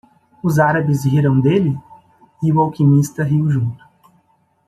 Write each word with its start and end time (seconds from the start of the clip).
Os 0.41 0.57
árabes 0.57 1.05
riram 1.05 1.39
dele? 1.39 1.77
e 2.41 2.51
o 2.51 2.59
alquimista 2.59 3.23
riu 3.23 3.47
junto. 3.51 3.85